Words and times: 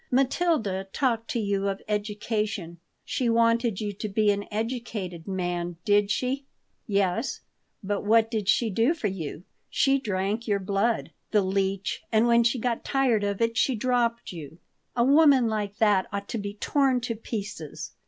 "Matilda 0.09 0.87
talked 0.91 1.29
to 1.29 1.39
you 1.39 1.67
of 1.67 1.79
education. 1.87 2.79
She 3.05 3.29
wanted 3.29 3.79
you 3.79 3.93
to 3.93 4.09
be 4.09 4.31
an 4.31 4.45
educated 4.49 5.27
man, 5.27 5.77
did 5.85 6.09
she? 6.09 6.47
Yes, 6.87 7.41
but 7.83 8.01
what 8.03 8.31
did 8.31 8.49
she 8.49 8.71
do 8.71 8.95
for 8.95 9.05
you? 9.09 9.43
She 9.69 9.99
drank 9.99 10.47
your 10.47 10.57
blood, 10.59 11.11
the 11.29 11.43
leech, 11.43 12.01
and 12.11 12.25
when 12.25 12.43
she 12.43 12.57
got 12.57 12.83
tired 12.83 13.23
of 13.23 13.41
it 13.41 13.57
she 13.57 13.75
dropped 13.75 14.31
you. 14.31 14.57
A 14.95 15.03
woman 15.03 15.45
like 15.47 15.77
that 15.77 16.07
ought 16.11 16.27
to 16.29 16.39
be 16.39 16.55
torn 16.55 16.99
to 17.01 17.13
pieces. 17.15 17.91